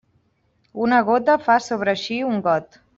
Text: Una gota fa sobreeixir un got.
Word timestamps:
Una 0.87 1.03
gota 1.11 1.37
fa 1.47 1.59
sobreeixir 1.69 2.21
un 2.35 2.45
got. 2.51 2.87